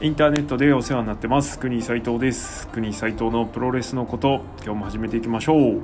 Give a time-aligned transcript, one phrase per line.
[0.00, 1.56] インターネットでお世話になってます。
[1.56, 2.66] 国斉藤です。
[2.68, 5.82] 国斉藤のプロレスのこと今日も始めていきましょう。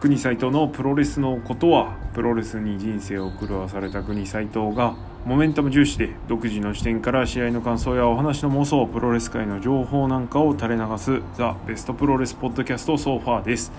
[0.00, 13.70] 国斉藤のプロレスのことはプロレスに人生を狂わされた国斉藤がモメンタム重視で独自の視点から試合の感想やお話の妄想プロレス界の情報なんかを垂れ流すザ・ベストプロレスポッドキャストソファーです。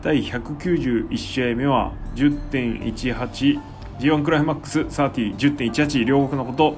[0.00, 6.76] 第191試合目は 10.18G1 クライマックス3010.18両国のこと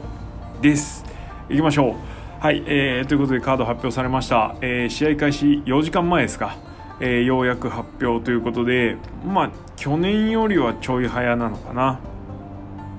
[0.63, 1.05] です。
[1.51, 2.10] いきましょう。
[2.41, 6.57] はい、えー、ということでカード発表されました、えー、試合開始4時間前ですか、
[6.99, 12.01] えー、ようやく発表ということでまあ去年よりはちょい早なのかな。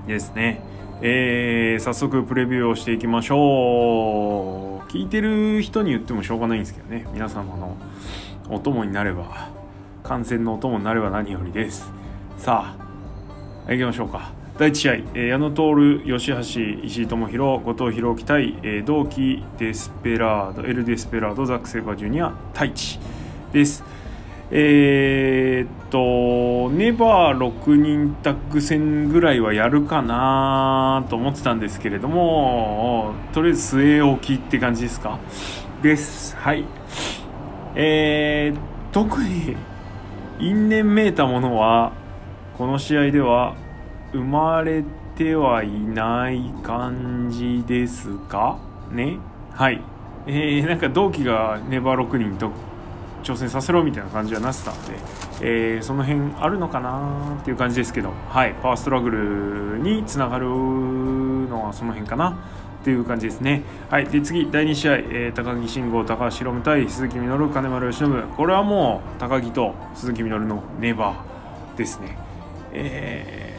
[0.06, 0.60] ですね。
[1.00, 4.88] えー、早速プレビューをしていきましょう。
[4.90, 7.06] 聞いてる人に言ってもしょうがないんですけどね。
[7.12, 7.76] 皆様の
[8.48, 9.50] お供になれば
[10.02, 11.92] 観戦のお供になれば何よりです。
[12.36, 12.76] さ
[13.66, 14.41] あ行きましょうか。
[14.62, 23.00] 第1試合、えー、矢野徹、吉橋、石井智弘、後藤弘樹対、えー、同期デスペラード、エル・デスペラード、ザック・セイバージュニア、太一
[23.52, 23.82] です。
[24.52, 35.18] えー、っと、ネバー6人タッグ戦ぐらいはやるかなと思ってたんですけれども、とりあえず据え置きって感じですか？
[35.82, 36.36] です。
[36.36, 36.64] はい。
[37.74, 38.58] えー、
[38.92, 39.56] 特に
[40.38, 41.90] 因縁めいたものは、
[42.56, 43.56] この試合では
[44.12, 44.84] 生まれ
[45.16, 48.58] てはいない感じですか？
[48.90, 49.18] ね？
[49.52, 49.80] はい。
[50.26, 52.50] えー、なんか同期がネバー6人と
[53.22, 54.98] 挑戦させろみたいな感じはなってたんで、
[55.40, 62.38] えー、その辺あるのかなっていう感じですけど、はい、パワーストラグルにつながるのはその辺かな。
[62.82, 63.62] っていう感じですね。
[63.90, 72.18] はい、で次、第2試合、えー、高木慎吾、高橋宏夢対鈴木みのる、金丸義信、これはもう高木と鈴木みのるのネバーですね。
[72.72, 73.51] えー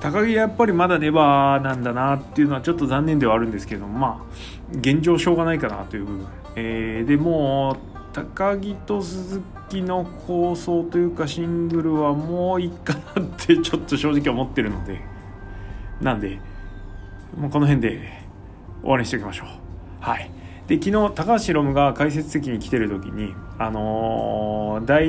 [0.00, 6.26] 高木やっぱりまだネバーなんだなっていうのはちょっと残念ではあるんですけどまあ現状しょうがないかなという部分、
[6.56, 7.76] えー、でも
[8.12, 15.00] 高木と鈴木の構想というかシングルはもういいかなってちょっと正直思ってるので
[16.00, 16.40] なんで
[17.36, 18.22] もうこの辺で
[18.82, 19.48] 終わりにしておきましょう。
[20.00, 20.30] はい。
[20.68, 25.06] で昨日高橋ロムが解説席に来てる時にあのー、第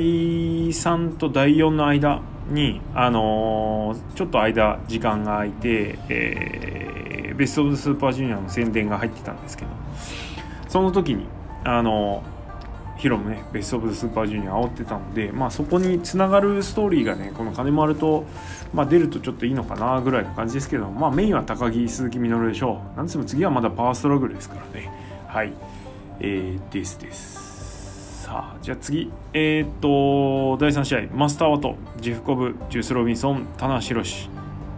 [0.68, 9.70] 3と第4の間に、あのー、ちょっと間時間が空いて、えー、ベスト・オブ・スーパージュニアの宣伝が入ってたんですけど
[10.68, 11.26] その時に
[11.64, 12.22] あの
[12.98, 18.24] ヒロもねベスト・オブ・スーパージュニア煽ってたので、まあ、そこにつながるストーリーがねこの金丸と、
[18.74, 22.96] まあ、出るとちょっといいのかなぐらいの感じですけど、まあ、メインは高木鈴木みのるでしょう。
[22.96, 24.90] なんつっても次はまだパワーストラグルですからね。
[25.28, 25.52] はい。
[26.20, 27.47] えー、ですです。
[28.28, 29.10] さあじゃあ次。
[29.32, 31.16] えー、っと第3試合。
[31.16, 31.76] マスターワト。
[31.98, 32.56] ジフコブ。
[32.68, 33.46] ジュース・ロビンソン。
[33.56, 34.28] 棚橋宏。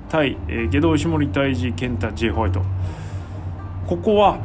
[0.09, 2.63] 対、えー、下道石森大治健太 J ホワイト。
[3.89, 4.39] ここは、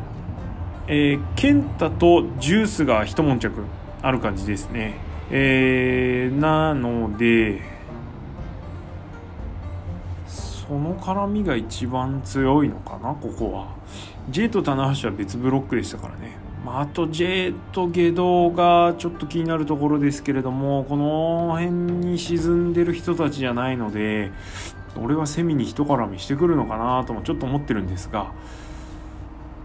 [0.88, 3.52] えー、健太とジュースが一悶着。
[4.02, 4.96] ある感じですね。
[5.30, 7.62] えー、なので
[10.26, 13.68] その絡みが一番強いのかなここは。
[14.32, 16.44] J と棚橋は別ブロックでしたからね。
[16.66, 21.70] まあ、あと J と下道がちょっと気になるところですけれどもこの辺
[22.08, 24.32] に沈んでる人たちじゃないので
[24.98, 28.34] 俺はセミに一絡みしてくるのかなともちょっと思ってるんですが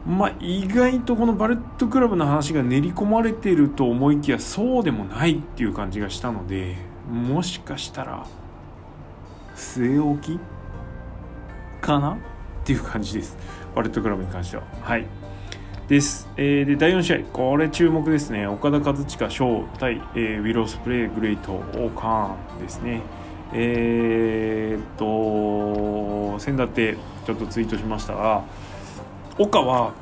[0.07, 6.77] まあ意外とこのバレットクラブの話が練り込まれてると思いきやそうでもないっていう感じがしたので
[7.11, 8.27] もしかしたら
[9.57, 10.41] 据え置き
[11.81, 12.17] かなっ
[12.67, 13.39] ていう感じです
[13.75, 15.20] バレットクラブに関してははい。
[15.91, 16.29] です。
[16.37, 18.47] えー、で、第4試合、これ注目ですね。
[18.47, 23.03] 岡田和親翔対、えー、ウィロースプレイグレイトオーカーンですね。
[23.53, 26.97] えー、っと、先だって
[27.27, 28.45] ちょっとツイートしましたが、
[29.37, 29.93] 岡は、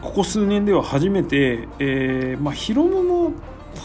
[0.00, 3.32] ここ数年では初めて、えー、まあ、ヒロムも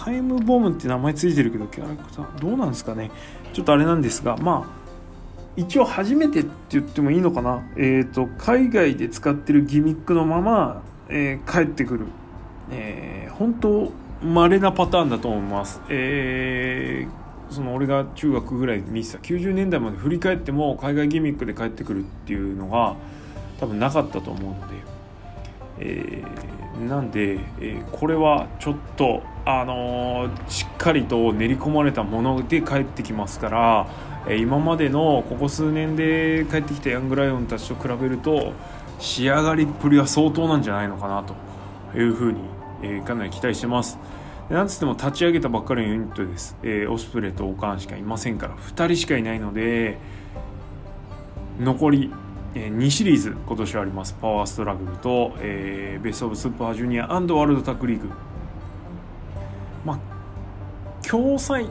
[0.06, 3.10] タイムボムって名前ついてるけど、キャラクター、どうなんですかね。
[3.54, 4.83] ちょっとあれなんですが、まあ、
[5.56, 12.06] 一応初めてって言ってもいいのかな、えーと、海外で使ってるギミックのまま、えー、帰ってくる、
[12.72, 13.92] えー、本当
[14.24, 19.20] 稀なパターンだと思います、えー、その俺が中学ぐらいで見てた。
[19.20, 22.96] 90年代まで振り返っても海外ギミックで帰ってくるっていうのが
[23.60, 24.76] 多分なかったと思うので、
[25.80, 33.88] えー、なんで、えー、これはちょっとあのー、しっかりと練り込まれたもので帰ってきますから
[34.28, 38.54] え今までのここ数年で帰ってきたヤングライオンたちと比べると
[39.00, 41.36] 仕上がりっぷりは相当なんじゃないのかなと
[41.98, 42.40] いうふうに、
[42.82, 44.00] え、かなり期待してます。
[44.50, 49.98] なんつっても立ち上げたばっかりのユニットです、えー、オスプレイとオカンしかいませんから2人しかいないので
[51.60, 52.12] 残り
[52.56, 54.16] えー、2シリーズ今年はあります。
[54.22, 58.12] パワーストラグルと、えー、ベスト・オブ・スーパージュニアワールドタックリーグ。
[59.86, 61.70] まあ共催、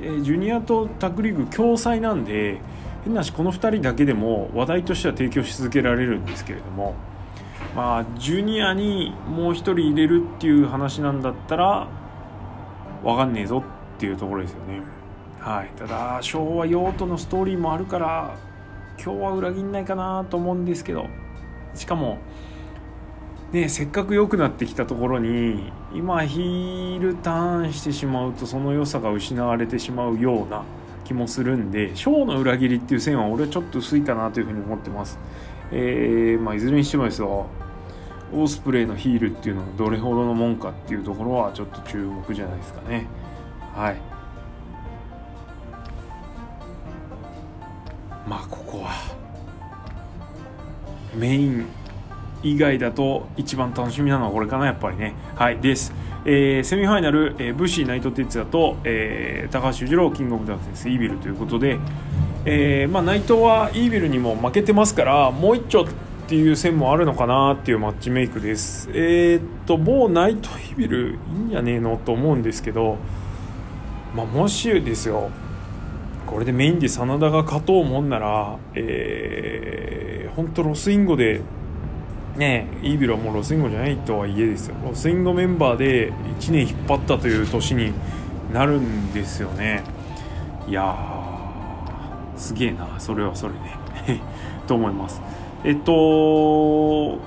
[0.00, 2.60] えー、ジュニアとタックリーグ共催なんで
[3.04, 6.94] 変なしこの2人だけでも話題としては提供し続けられるんですけれども
[7.74, 11.88] まあジュニアにもう1人入れるっていう話なんだったら
[13.02, 13.64] 分かんねえぞ
[13.96, 14.82] っていうところですよね。
[15.40, 15.70] はい。
[15.76, 18.36] ただ昭和用途のストーリーもあるから
[19.02, 21.06] 今日は裏切んないかなと思うんですけど
[21.74, 22.18] しかも
[23.52, 30.64] ねせっかく良くなってきたところに今ヒールターンしてしまうとその良さが失われてしまうような
[31.04, 35.18] 気もするんでショーの裏切りっていう線は俺はちょっと薄いかなというふうに思ってます。
[35.70, 37.46] えー、まあいずれにしてもですよ
[38.32, 43.06] オースプレイのヒールっていうのがどれほどのもんかっていうところはちょっと注目じゃないですかね。
[43.74, 43.96] はい。
[48.26, 48.92] まあここは
[51.14, 51.66] メイン
[52.42, 55.14] 以外だと一番楽しみなのはこれかなやっぱりね。
[55.34, 55.92] はいです。
[56.24, 61.78] えー、セミファイナル、えー、武士内藤哲也と、えー、高橋裕次郎キングオブダーツイービルということで、
[62.44, 65.86] えーまあ、内藤はイービルにも負けてますからもう一丁っ
[66.28, 68.88] ていう線もあるのかなっていうマッチメイクです。
[68.92, 72.98] えー、っと某ナイトイービルいいんじゃねえのと思うんですけど、
[74.14, 75.30] まあ、もしですよ
[76.26, 81.40] これでメインで真田が勝とうもんなら、えー、本当ロスインゴで
[82.36, 84.76] ねイービルはもうロスインゴじゃないとはいえですよ。
[84.84, 87.92] ロスインゴメンバーで1年引っ張ったという年に
[88.52, 89.82] なるんですよね。
[90.68, 94.20] いやーすげえなそれはそれで。
[94.66, 95.20] と思います。
[95.64, 97.20] えっと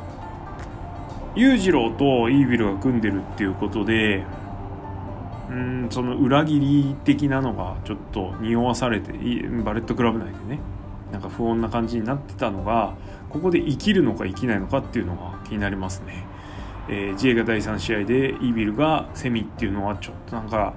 [1.36, 4.24] 裕次郎とイービルが組んでるっていうことで
[5.50, 9.12] うんその裏切り的なのがちょっと匂わされて
[9.63, 10.60] バレットクラブ内でね
[11.12, 12.94] なんか不穏な感じになってたのが
[13.36, 16.24] ここで生きるのか生きないのかっていうのが気になりますね。
[16.88, 20.74] えー、J が第3試合でイービルがセミっていうのはちょっとなんか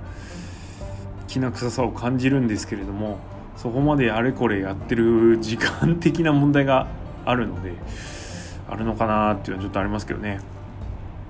[1.28, 3.18] きな臭さを感じるんですけれども
[3.56, 6.88] そこまであれこれやってる時間的な問題が
[7.24, 7.74] あるので
[8.68, 10.40] あるのかなっていうのはちょっとありますけどね。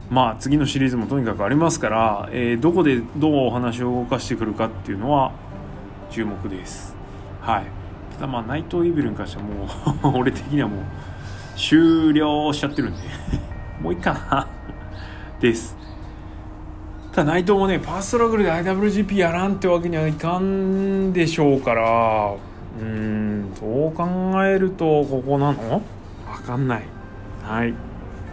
[0.08, 5.32] まあ次のシリーズもとにかくありますから、えー、どこでどうお話を動かしてくるかっていうのは
[6.10, 6.96] 注目です。
[7.42, 7.66] はい。
[8.14, 10.80] ただまあ内藤イービルに関してはもう 俺的にはもう
[11.58, 12.98] 終了しちゃってるんで。
[13.82, 14.46] もういいかな。
[15.40, 15.76] です。
[17.12, 22.34] ただ内藤もねパーストラグルで IWGP やらんってわけにはいかんでしょうから
[22.80, 25.82] うんそう考えるとここなの？
[26.28, 26.82] わかんない。
[27.42, 27.74] はい。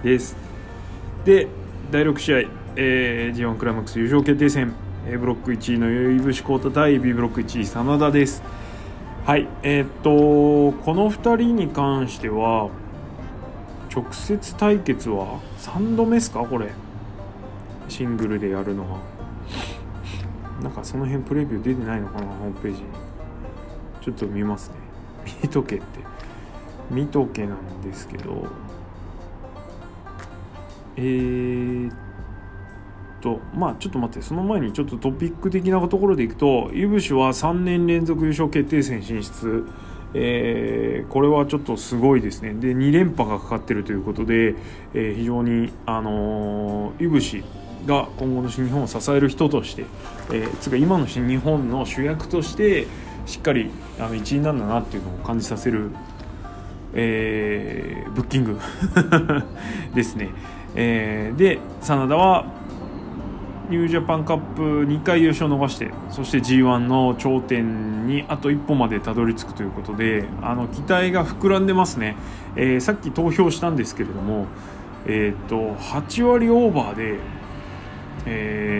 [0.04, 0.38] です。
[1.24, 1.48] で
[1.92, 2.38] 第6試合、
[2.75, 4.74] えー、G1 クライマックス優勝決定戦。
[5.07, 8.44] A ブロック1位のいぶしコータ対 B ブロック1位真田です。
[9.25, 9.48] はい。
[9.63, 12.69] えー、っとこの2人に関しては
[13.95, 16.39] 直接対決は3度目ですか？
[16.45, 16.71] これ。
[17.88, 19.00] シングルでやるのは。
[20.62, 22.27] なんかその辺プレビュー出てないのかな？
[22.27, 22.81] ホームページ。
[22.81, 22.88] に
[24.01, 24.75] ちょっと見ますね。
[25.44, 25.86] 見とけって。
[26.92, 28.47] 見とけなんですけど。
[30.98, 31.95] えー、っ
[33.21, 34.21] とまあちょっと待って。
[34.21, 39.65] その前にちょっとトピック的なところでいくとイブシは3年連続優勝決定戦進出。
[40.17, 44.55] えー、これはちょっとすごいですねで2連覇がかかってるということで、
[44.93, 47.43] えー、非常に、あのー、いぶし
[47.86, 49.86] が今後の新日本を支える人として、
[50.31, 52.88] えー、つか今の新日本の主役として
[53.25, 53.69] しっかり
[54.00, 55.91] あの一員なんだなっていうのを感じさせる、
[56.93, 58.60] えー、ブッキング
[59.93, 60.29] ですね。
[60.75, 62.45] えー、で真田は
[63.69, 72.15] ニュージャパンカップ2回優勝を伸ばしてそして g 1の頂点にあと一歩までたどり着くということであの期待が膨らんでますね、
[72.55, 74.45] えー、さっき投票したんですけれども、
[75.05, 77.19] えーと、8割オーバーで、
[78.27, 78.75] え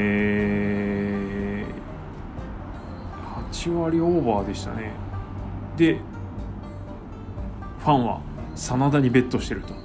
[3.12, 4.92] ー、8割オーバーでしたね
[5.77, 6.00] で
[7.80, 8.22] ファンは
[8.56, 9.85] 真田にベットしてると。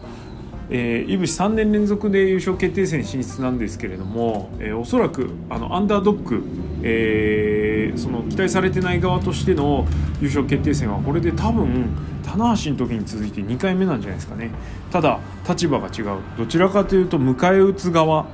[0.73, 6.45] えー、いぶし3年連続で優勝決定戦進出なんですけれども、えー、おそらくあのアンダードッグ、
[6.83, 9.85] えー、その期待されてない側としての
[10.21, 11.91] 優勝決定戦はこれで多分
[12.23, 14.51] 棚橋の時に続いて2回目なんじゃないですかね。
[14.93, 16.21] ただ立場が違う。
[16.39, 18.27] どちらかというと迎え撃つ側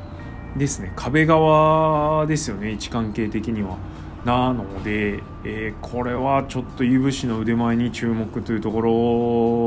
[0.57, 0.93] ですね。
[0.95, 2.73] 壁側ですよね。
[2.73, 3.78] 位置関係的には。
[4.26, 8.81] なので、えー、これはちょっといぶしの腕前に注目というとこ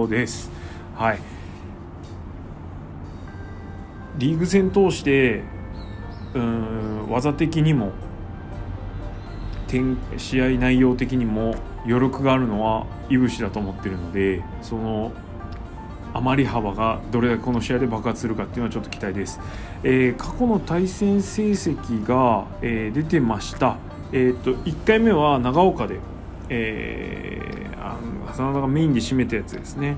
[0.04, 0.52] ろです。
[0.96, 1.39] はい。
[4.20, 5.44] リーグ戦通して
[6.34, 7.92] うん技的にも
[10.18, 15.12] 試合内容的にも余力があるのはいぶしだと思ってるのでその
[16.14, 19.40] 余り幅がどれだけこの試合で爆発するかっていうのはちょっと期待です、
[19.84, 23.78] えー、過去の対戦成績が、えー、出てました。
[24.12, 26.00] えーと、と1回目は長岡で、
[26.50, 29.98] えー、あの真田がメインで占めたやつですね。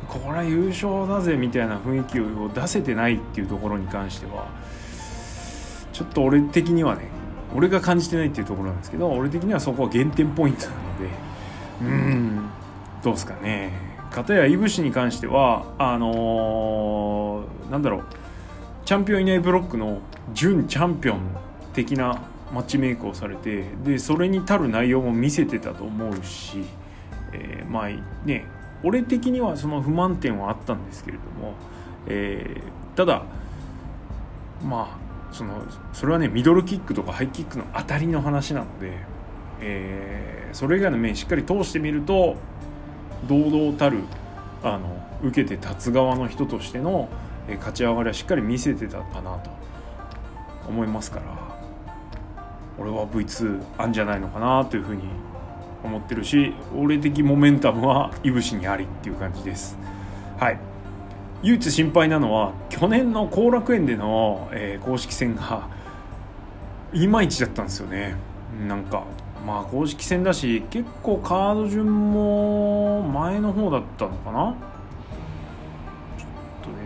[0.09, 4.49] これは優勝だぜみたいな雰囲気を出せてないっていうところに関しては
[5.93, 7.09] ちょっと俺的にはね
[7.55, 11.11] 俺が感じてないっていうところなんですけど俺的にはそこは減点ポイントなので
[11.83, 12.51] うん
[13.03, 13.73] どうですかね。
[14.11, 18.05] 片やいぶしに関してはあのー、なんだろう。
[18.89, 20.01] チャンピオンいないブロックの
[20.33, 21.21] 準チャンピオン
[21.75, 26.65] 的なマッチメイクをされてでそれに足る内容も見せてたと思うし、
[27.35, 27.89] えー、まあ
[28.25, 28.47] ね
[28.83, 31.53] 俺的にはその不満点はあったんですけれども、
[32.07, 33.25] えー、ただ
[34.65, 38.97] まあそのそれはねミドルキックとかハイキックの当たりの話なので、
[39.61, 42.37] えー、それ以外の面しっかり通してみると
[43.29, 43.99] 堂々たる
[44.63, 47.11] あの受けて立つ側の人としての
[47.57, 49.51] 勝ち上がりはしっかり見せてたかなと
[50.69, 51.59] 思いますから
[52.79, 55.03] 俺は V2 あんじゃないのかなというふうに
[55.83, 59.77] 思ってるし俺的モメンタムはいぶしにありっていう感じです。
[60.39, 60.59] はい。
[61.43, 65.69] 唯一心配なのは去年の後楽園での、えー、公式戦が
[66.93, 68.17] いまいちだったんですよね。
[68.67, 69.05] なんか
[69.47, 74.57] まあ公式戦だし結構カード順も前の方だったのかな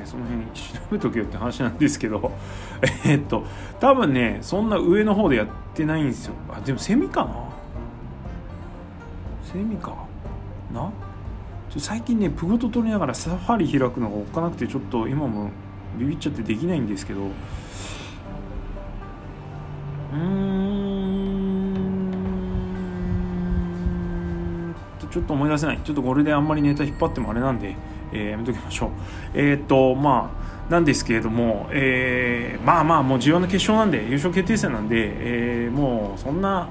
[0.04, 2.32] その辺調べとけよって話なんですけど
[3.04, 3.44] えっと
[3.80, 6.34] 多分ねそんな上の方でやってないんですよ。
[6.50, 7.30] あでもセミかな？
[9.42, 9.94] セミか？
[10.72, 10.90] な？
[11.78, 15.50] 最近ねプゴト取りながらサファリ開くのがおっかなくてちょっと今も
[15.98, 17.20] ビビっちゃってできないんですけど。
[20.12, 20.62] うん。
[25.10, 25.80] ちょっと思い出せない。
[25.84, 27.76] ちょっとこれであんまりネタ引っ張ってもあれなんで。
[28.12, 28.90] えー、やめときましょう。
[29.34, 30.30] えっ、と、ま
[30.68, 36.68] あ、なんですけれども、えー、まあまあ、もう重要な決勝なんで、優勝決定戦なんで、えー、もうそんな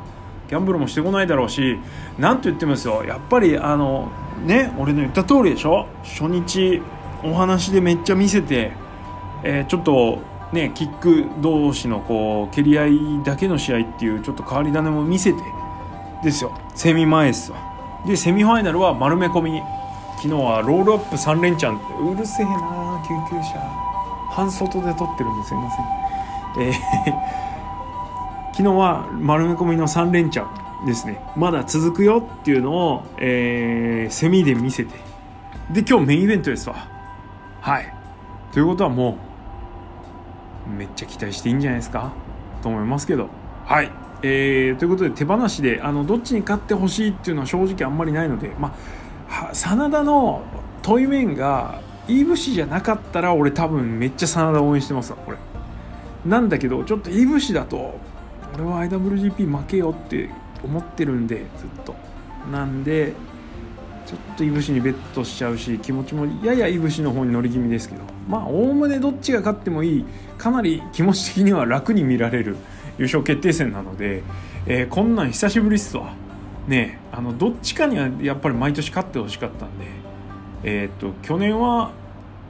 [0.49, 1.77] ギャンブルもしてこないだろうし、
[2.17, 4.11] なんと言ってもですよ、やっぱり、あの、
[4.45, 5.87] ね、俺の言った通りでしょ？
[6.03, 6.81] 初日、
[7.23, 8.71] お話でめっちゃ見せて、
[9.43, 10.19] えー、ちょっと、
[10.51, 15.39] ね、キック同士のこう蹴り合いだけの試合っていうちょっと変わり種も見せて
[16.25, 16.51] ですよ。
[16.75, 17.57] セミ前ですわ
[18.05, 19.61] でセミファイナルは丸め込み
[20.21, 23.59] 昨日はロールアップ3連チャンうるせえな救急車
[24.29, 26.67] 半外で撮ってるんですいません。
[26.67, 27.51] えー
[28.51, 30.45] 昨日は丸め込みの3連チャ
[30.83, 31.23] ンですね。
[31.35, 34.93] まだ続くよっていうのを、えー、セミで見せて
[35.71, 36.75] で今日メインイベントですわ。
[37.61, 37.91] はい。
[38.51, 39.17] ということはも
[40.67, 42.11] うめっちゃ期待していいんじゃないですか
[42.61, 43.29] と思いますけど。
[43.65, 43.89] はい。
[44.21, 49.00] えー、ということで手放しであのどっちに勝ってほしいっていうのは正直あんまりないのでまあ
[49.53, 50.43] 真田の
[50.81, 55.37] 問い面がいい節じゃなかったら俺多分めっちゃ真田応援してますわこれ。
[56.25, 57.99] なんだけどちょっといい節だと
[58.53, 60.29] 俺は IWGP 負けよって
[60.63, 61.95] 思ってるんでずっと。
[62.51, 63.13] なんで
[64.05, 68.01] ちょっといぶしにベットしちゃうし気持ちもややいぶしの方に乗り気味ですけど。
[68.27, 70.05] まあおおむねどっちが勝ってもいい
[70.37, 72.57] かなり気持ち的には楽に見られる
[72.97, 74.23] 優勝決定戦なので、
[74.65, 76.13] えー、こんなん久しぶりっすわ。
[76.67, 79.85] ねあのどっちかにはやっぱり毎年勝ってほしかったんで
[80.63, 81.91] えー、っと去年は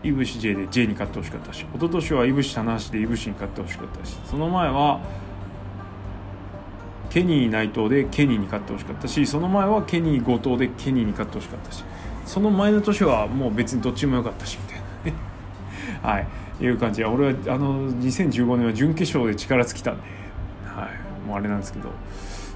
[0.03, 4.99] いぶし J で J に勝ってほしかったし一昨年はいぶし棚橋でいぶしに勝ってほしかったしその前は
[7.09, 11.83] ケニー内藤でケニーに勝ってほしかったしその前はケニー後藤でケニーに勝ってほしかったし
[12.25, 15.13] その前の年はもう別にどっちも良かったしみたいなね。
[16.01, 16.27] はい。
[16.61, 20.03] いう感じで俺はあの2015年は準決勝で力尽きたんで、
[20.65, 21.89] はい、もうあれなんですけど、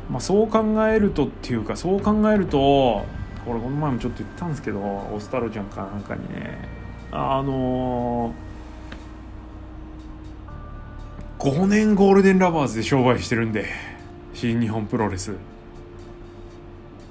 [0.10, 6.58] まあ、そう考えるとっていうかそう考えるとこれこの前もちょっと言ったんですけどオスタロちゃんかなんかにね。
[7.12, 13.66] あのー、5年ゴールデンラバーズで商売してるんで。
[14.34, 15.32] 新日本プロレス。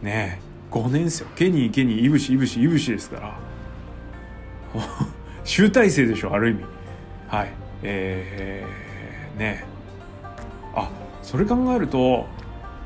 [0.03, 1.29] ねえ5年ですよ。
[1.37, 3.39] ケニーケニーいぶしいぶしいぶしですから。
[5.45, 6.65] 集大成でしょある意味。
[7.29, 7.49] はい。
[7.83, 9.75] えー、ねえ。
[10.75, 10.91] あ
[11.23, 12.27] それ考えると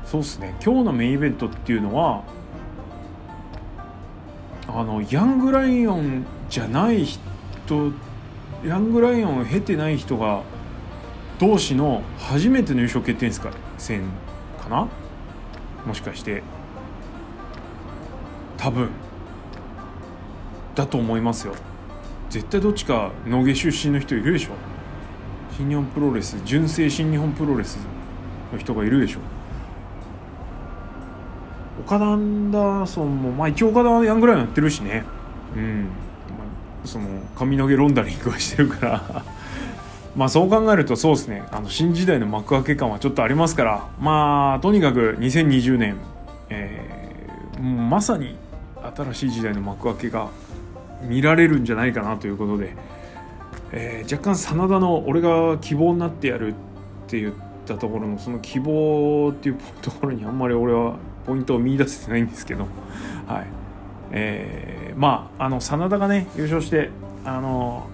[0.09, 0.55] そうっすね。
[0.65, 2.23] 今日のメインイベントっていうのは
[4.67, 7.91] あのヤングライオンじゃない人
[8.65, 10.41] ヤングライオンを経てない人が
[11.37, 13.31] 同士の初めての優勝決定
[13.77, 14.01] 戦
[14.59, 14.87] かな？
[15.85, 16.41] もしかして。
[18.57, 18.89] 多分。
[20.73, 21.53] だと思いますよ。
[22.31, 24.49] 絶対どっちか野毛出身の人いるでしょ。
[25.55, 27.77] 新日本プロレス純正新日本プロレス
[28.51, 29.19] の人がいるでしょ。
[31.89, 35.03] 岡田アンダーソンもまあ一応岡田はヤングライオンやってるしね。
[35.55, 35.89] うん。
[36.85, 39.23] その髪の毛ロンダリングはしてるから。
[40.15, 41.41] まあそう考えるとそうですね。
[41.51, 43.87] あの新時代の幕開け感はちょっとありますから。
[43.99, 45.95] まあとにかく2020年、
[46.51, 48.35] えー、まさに
[48.95, 50.27] 新しい時代の幕開けが
[51.01, 52.75] 見られるんじゃないかなということで、
[53.71, 56.53] えー、若干真田の俺が希望になってやるっ
[57.07, 57.33] て言っ
[57.65, 60.93] たところのその希望っていうところにあんまり俺は
[61.29, 62.65] ポイントを見出せてないんですけど、
[63.27, 63.47] はい。
[64.11, 66.89] えー、まああの真田がね優勝して
[67.23, 67.87] あの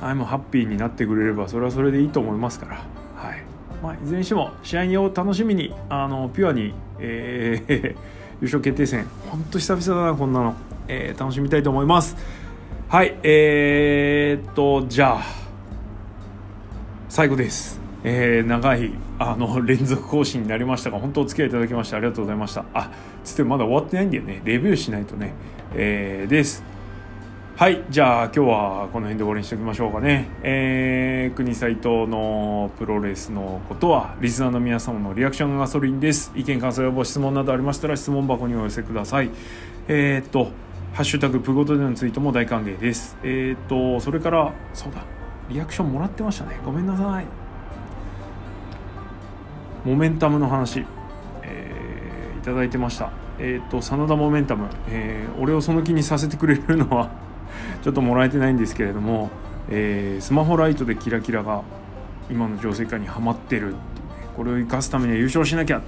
[0.00, 2.76] あもハッピーになってくれればそれはそれでいいと思いますから、
[3.16, 3.42] はい。
[3.82, 7.82] まあ、いずれにしても試合を楽しみにあのピュアに、えー、
[8.40, 10.54] 優勝決定戦本当久々だなこんなの、
[10.88, 12.16] えー、楽しみたいと思います。
[12.88, 13.18] はい。
[13.22, 15.22] えー、っとじゃあ
[17.10, 17.78] 最後です、
[18.10, 22.64] えー、長いあの連続更新になりましたが本当お付き合いいただきましてありがとうございました。
[22.72, 22.90] あ
[23.22, 24.40] つってまだ終わってないんだよね。
[24.44, 25.34] レビューしないとね、
[25.74, 26.64] えー、です。
[27.56, 30.28] はいじゃあ今日はこの辺で終わりにしておきましょうかね。
[30.42, 36.32] えー、国斎藤のプロレスのことはリスナーの皆様のリアクションガソリンです。
[36.34, 39.30] 意見感想やご質問などありましたら質問箱にお寄せください。
[39.88, 40.44] えー、っと
[40.94, 43.18] ハッシュタグプゴトでのツイートも大歓迎です。
[43.22, 45.02] えー、っとそれからそうだ
[45.50, 46.58] リアクションもらってましたね。
[46.64, 47.47] ごめんなさい。
[49.88, 50.84] モメンタムの話、
[51.42, 53.10] えー、いただいてました。
[53.38, 57.08] えっ、と真田モメンタム、えー、俺をその気にさせてくれるのは
[57.82, 59.30] ちょっともらえてないんですけれども、
[59.70, 61.62] えー、スマホライトでキラキラが
[62.30, 63.78] 今の情勢下にはまってるって、ね、
[64.36, 65.80] これを生かすためには優勝しなきゃ。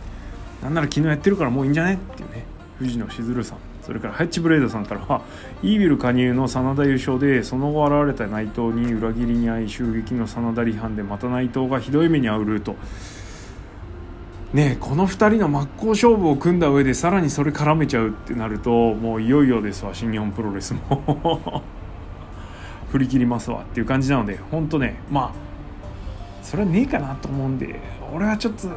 [0.63, 1.95] なんなら昨日やってるからもういいんじゃね？
[1.95, 2.47] っていうね。
[2.79, 3.59] 藤野しずるさん。
[3.83, 5.23] それからハッチブレードさんからは
[5.63, 12.77] イービル加入の真田優勝でその後現れた内藤に裏切りに遭い襲撃の真田離反でまた内藤がひどい目に遭うルート。
[14.53, 21.63] ねこの2人の真っ向勝負を組んだ上でさらにそれ絡めちゃうってなるともういよいよですわ新日本プロレスも。
[22.91, 25.31] 振り切りますわっていう感じなので本当ねまあ
[26.43, 27.79] それはねえかなと思うんで
[28.13, 28.69] 俺はちょっと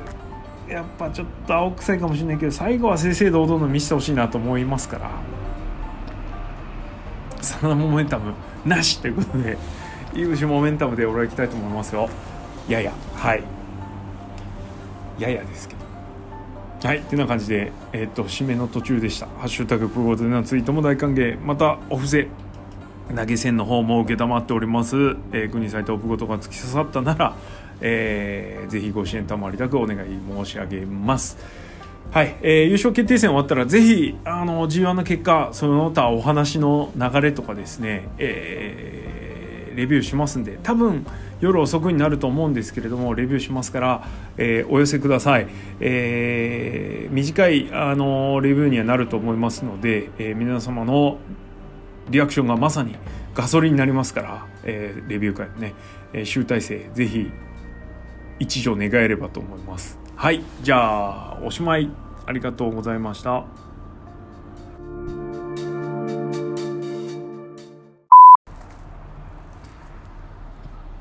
[0.72, 5.10] やっぱちょっと青臭いかもしれないけど最後は正々堂々の見せてほしいなと思いますから。
[7.44, 8.34] そのモメンタム
[8.66, 9.58] なしということで
[10.14, 12.10] いぶしモメンタムで俺は行きたいと思いますよ。
[12.70, 13.44] いやいやはい。
[15.20, 15.84] ややですけど。
[16.88, 21.40] はいってな感じでえっ、と締めの途中でした「ハッシュタグプロでのツイートも大歓迎。
[21.40, 22.28] またお布施
[23.16, 24.96] 投げ銭の方も承っております、
[25.32, 27.36] えー、国サイトオプごとが突き刺さったなら、
[27.82, 31.38] えー、ぜひご支援賜りたくお願い申し上げます。
[32.12, 41.06] はい、えー、優勝決定戦終わったらぜひあの G1 の結果その他お話の流れとかですね、えー、レビューしますんで多分
[41.44, 45.48] 夜遅くになると思うんですけれどもレビューしますから、えー、お寄せください、
[45.82, 51.18] えー、短いあのレビューにはなると思いますので、え、皆様の
[52.10, 52.96] リアクションがまさに
[53.34, 55.74] ガソリンになりますから、え、レビュー会のね、
[56.14, 57.30] え、集大成ぜひ
[58.40, 60.00] 一助願えればと思います。
[60.16, 61.90] はいじゃあおしまい。
[62.26, 63.63] ありがとうございました。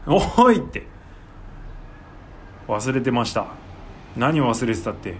[0.38, 0.86] おいって。
[2.68, 3.46] 忘れてました。
[4.16, 5.14] 何を忘れてたって。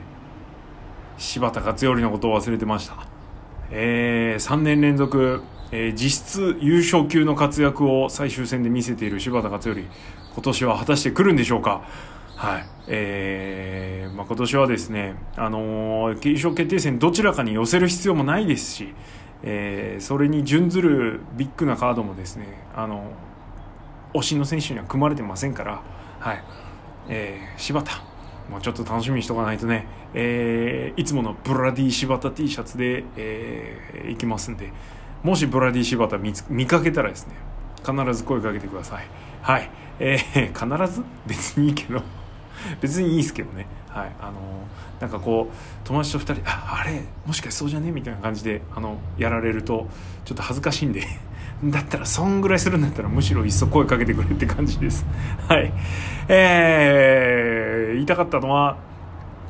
[1.18, 3.07] 柴田勝頼のことを忘れてました。
[3.71, 9.87] えー、3年連続、えー、実質優勝級の活躍を最終戦で見せている柴田勝頼。
[10.35, 11.83] 今年は果たして来るんでしょうか。
[12.37, 12.66] はい。
[12.88, 18.95] えーまあ、今年はですね、あのー、優勝決定戦どちらかに寄せる必要もないですし、
[19.42, 23.32] えー、それに準ずるビッグなカードもですね、あのー、
[24.14, 25.83] 推しの選手には組まれてませんから、
[26.20, 26.44] はい。
[27.09, 28.03] えー、柴田。
[28.51, 34.72] もうちょっと楽しみにしとかないとね、えー、いつものブラディ柴田 T シャツで、えー、行きますんで。
[35.22, 37.35] もしブラディ柴田見見かけたらですね
[37.87, 39.07] 必ず声かけてください。
[39.40, 39.70] はい。
[40.01, 41.03] えー、必ず？
[41.27, 42.03] 別にいいけど。
[42.81, 43.66] 別にいいですけどね。
[43.88, 44.12] はい。
[44.20, 44.33] あの
[45.01, 47.03] なんかこう友達と2人ああれ？
[47.25, 47.92] もしかしてそうじゃね？
[47.92, 49.88] みたいな感じであのやられると
[50.25, 51.07] ちょっと恥ずかしいんで。
[51.64, 55.07] だったらそんぐらいするんだったらむしろいっそ声かけてくれって感じです。
[55.48, 55.72] はい。
[56.29, 58.77] えー、言いたかったのは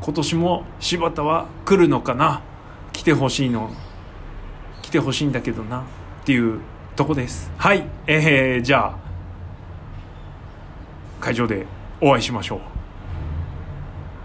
[0.02, 2.42] 今年も柴田は来るのかな
[2.92, 3.70] 来てほしいの
[4.82, 5.82] 来てほしいんだけどなっ
[6.24, 6.60] ていう
[6.96, 7.50] とこです。
[7.56, 7.86] はい。
[8.06, 8.96] えー、じゃあ
[11.20, 11.66] 会場で
[12.00, 12.60] お会いしましょう。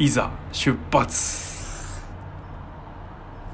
[0.03, 1.46] いざ出発。